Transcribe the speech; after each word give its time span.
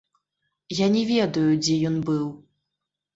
Я 0.75 0.87
не 0.95 1.03
ведаю, 1.11 1.51
дзе 1.65 1.75
ён 1.91 1.99
быў. 2.09 2.25